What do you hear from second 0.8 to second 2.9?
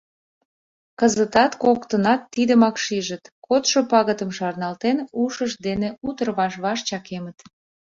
Кызытат коктынат тидымак